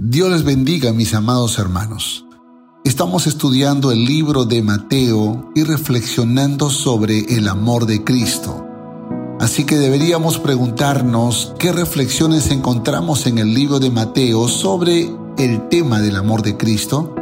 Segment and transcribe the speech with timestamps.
[0.00, 2.24] Dios les bendiga, mis amados hermanos.
[2.84, 8.64] Estamos estudiando el libro de Mateo y reflexionando sobre el amor de Cristo.
[9.40, 16.00] Así que deberíamos preguntarnos qué reflexiones encontramos en el libro de Mateo sobre el tema
[16.00, 17.12] del amor de Cristo.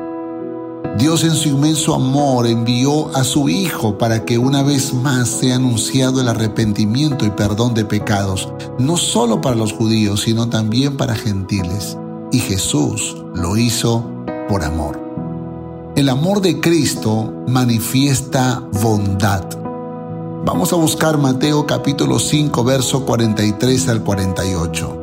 [0.98, 5.56] Dios en su inmenso amor envió a su Hijo para que una vez más sea
[5.56, 11.14] anunciado el arrepentimiento y perdón de pecados, no solo para los judíos, sino también para
[11.14, 11.96] gentiles
[12.32, 14.04] y Jesús lo hizo
[14.48, 15.00] por amor.
[15.96, 19.44] El amor de Cristo manifiesta bondad.
[20.44, 25.00] Vamos a buscar Mateo capítulo 5, verso 43 al 48.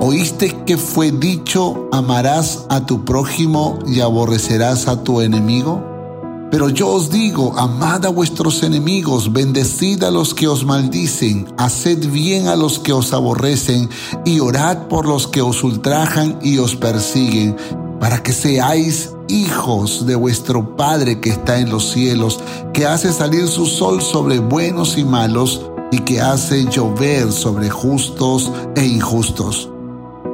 [0.00, 5.89] ¿Oíste que fue dicho, amarás a tu prójimo y aborrecerás a tu enemigo?
[6.50, 12.10] Pero yo os digo, amad a vuestros enemigos, bendecid a los que os maldicen, haced
[12.10, 13.88] bien a los que os aborrecen,
[14.24, 17.56] y orad por los que os ultrajan y os persiguen,
[18.00, 22.40] para que seáis hijos de vuestro Padre que está en los cielos,
[22.74, 28.50] que hace salir su sol sobre buenos y malos, y que hace llover sobre justos
[28.74, 29.70] e injustos.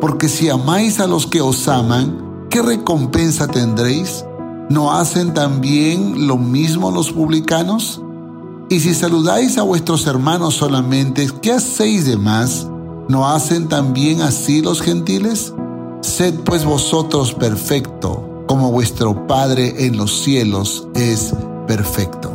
[0.01, 4.25] Porque si amáis a los que os aman, ¿qué recompensa tendréis?
[4.69, 8.03] ¿No hacen también lo mismo los publicanos?
[8.69, 12.67] Y si saludáis a vuestros hermanos solamente, ¿qué hacéis de más?
[13.09, 15.55] ¿No hacen también así los gentiles?
[16.00, 21.33] Sed pues vosotros perfecto, como vuestro Padre en los cielos es
[21.69, 22.33] perfecto.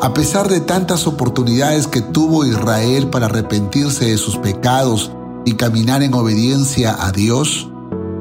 [0.00, 5.10] A pesar de tantas oportunidades que tuvo Israel para arrepentirse de sus pecados
[5.44, 7.68] y caminar en obediencia a Dios,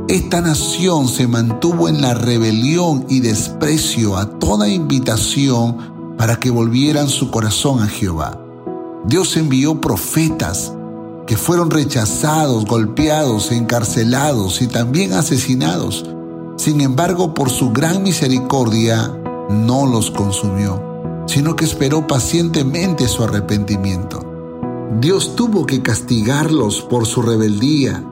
[0.08, 7.10] esta nación se mantuvo en la rebelión y desprecio a toda invitación para que volvieran
[7.10, 8.42] su corazón a Jehová.
[9.06, 10.74] Dios envió profetas
[11.26, 16.06] que fueron rechazados, golpeados, encarcelados y también asesinados.
[16.56, 19.14] Sin embargo, por su gran misericordia,
[19.50, 20.82] no los consumió,
[21.28, 24.24] sino que esperó pacientemente su arrepentimiento.
[25.02, 28.04] Dios tuvo que castigarlos por su rebeldía,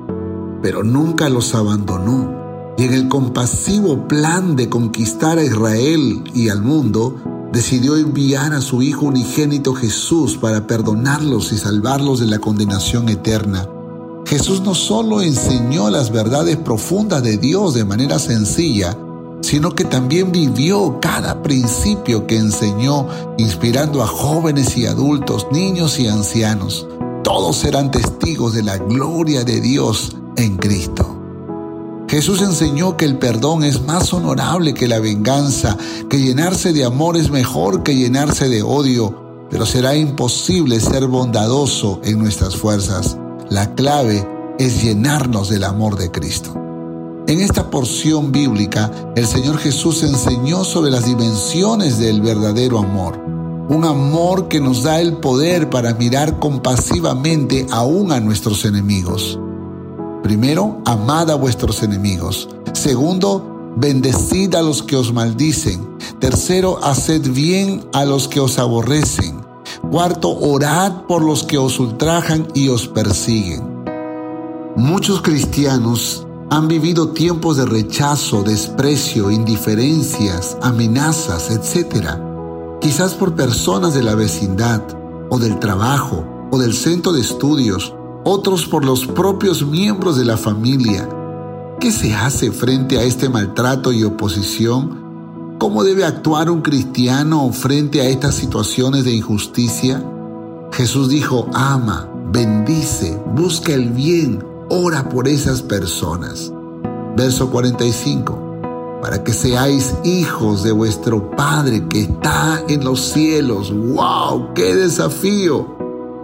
[0.66, 2.74] pero nunca los abandonó.
[2.76, 7.18] Y en el compasivo plan de conquistar a Israel y al mundo,
[7.54, 13.70] decidió enviar a su Hijo unigénito Jesús para perdonarlos y salvarlos de la condenación eterna.
[14.26, 18.98] Jesús no solo enseñó las verdades profundas de Dios de manera sencilla,
[19.42, 26.08] sino que también vivió cada principio que enseñó, inspirando a jóvenes y adultos, niños y
[26.08, 26.88] ancianos.
[27.24, 31.16] Todos serán testigos de la gloria de Dios en Cristo.
[32.08, 35.76] Jesús enseñó que el perdón es más honorable que la venganza,
[36.10, 42.00] que llenarse de amor es mejor que llenarse de odio, pero será imposible ser bondadoso
[42.04, 43.18] en nuestras fuerzas.
[43.50, 44.28] La clave
[44.60, 46.54] es llenarnos del amor de Cristo.
[47.28, 53.18] En esta porción bíblica, el Señor Jesús enseñó sobre las dimensiones del verdadero amor.
[53.68, 59.40] Un amor que nos da el poder para mirar compasivamente aún a nuestros enemigos.
[60.26, 62.50] Primero, amad a vuestros enemigos.
[62.74, 65.88] Segundo, bendecid a los que os maldicen.
[66.20, 69.40] Tercero, haced bien a los que os aborrecen.
[69.92, 73.62] Cuarto, orad por los que os ultrajan y os persiguen.
[74.76, 82.18] Muchos cristianos han vivido tiempos de rechazo, desprecio, indiferencias, amenazas, etc.
[82.82, 84.82] Quizás por personas de la vecindad,
[85.30, 87.94] o del trabajo, o del centro de estudios,
[88.26, 91.08] otros por los propios miembros de la familia.
[91.80, 95.56] ¿Qué se hace frente a este maltrato y oposición?
[95.60, 100.04] ¿Cómo debe actuar un cristiano frente a estas situaciones de injusticia?
[100.74, 106.52] Jesús dijo, ama, bendice, busca el bien, ora por esas personas.
[107.16, 108.42] Verso 45
[109.02, 113.72] para que seáis hijos de vuestro Padre que está en los cielos.
[113.72, 114.56] ¡Wow!
[114.56, 115.75] ¡Qué desafío!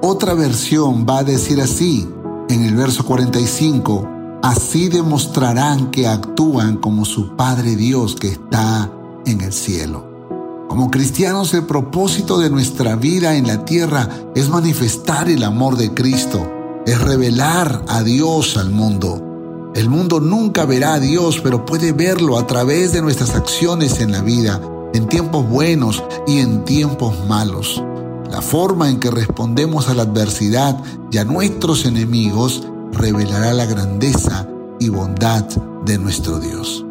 [0.04, 2.10] Otra versión va a decir así,
[2.50, 8.92] en el verso 45, así demostrarán que actúan como su Padre Dios que está
[9.28, 10.04] en el cielo.
[10.68, 15.94] Como cristianos el propósito de nuestra vida en la tierra es manifestar el amor de
[15.94, 16.52] Cristo,
[16.88, 19.72] es revelar a Dios al mundo.
[19.76, 24.12] El mundo nunca verá a Dios, pero puede verlo a través de nuestras acciones en
[24.12, 24.60] la vida,
[24.96, 27.84] en tiempos buenos y en tiempos malos.
[28.32, 30.82] La forma en que respondemos a la adversidad
[31.12, 32.64] y a nuestros enemigos
[32.94, 34.48] revelará la grandeza
[34.80, 35.44] y bondad
[35.86, 36.86] de nuestro Dios.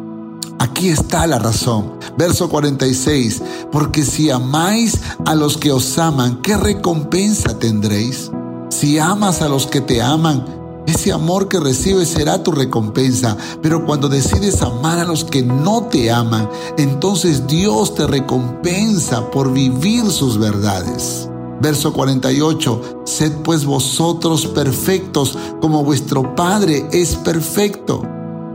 [0.59, 1.93] Aquí está la razón.
[2.15, 3.41] Verso 46.
[3.71, 8.29] Porque si amáis a los que os aman, ¿qué recompensa tendréis?
[8.69, 10.45] Si amas a los que te aman,
[10.87, 15.83] Ese amor que recibes será tu recompensa, pero cuando decides amar a los que no
[15.83, 21.29] te aman, entonces Dios te recompensa por vivir sus verdades.
[21.61, 28.01] Verso 48, sed pues vosotros perfectos como vuestro Padre es perfecto.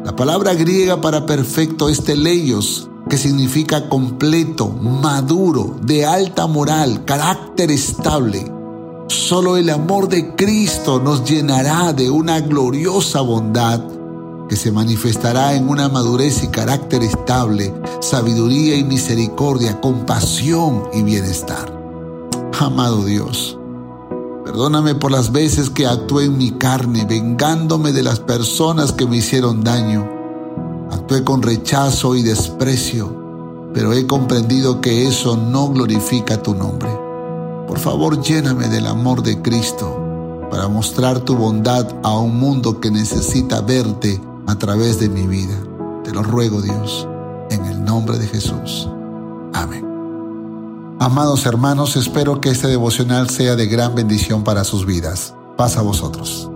[0.04, 7.70] La palabra griega para perfecto es teleios, que significa completo, maduro, de alta moral, carácter
[7.70, 8.50] estable.
[9.06, 13.82] Solo el amor de Cristo nos llenará de una gloriosa bondad
[14.48, 21.75] que se manifestará en una madurez y carácter estable, sabiduría y misericordia, compasión y bienestar.
[22.58, 23.58] Amado Dios,
[24.46, 29.18] perdóname por las veces que actué en mi carne, vengándome de las personas que me
[29.18, 30.08] hicieron daño.
[30.90, 36.88] Actué con rechazo y desprecio, pero he comprendido que eso no glorifica tu nombre.
[37.68, 42.90] Por favor, lléname del amor de Cristo para mostrar tu bondad a un mundo que
[42.90, 45.58] necesita verte a través de mi vida.
[46.04, 47.06] Te lo ruego, Dios,
[47.50, 48.88] en el nombre de Jesús.
[49.52, 49.95] Amén.
[50.98, 55.34] Amados hermanos, espero que este devocional sea de gran bendición para sus vidas.
[55.54, 56.50] Paz a vosotros.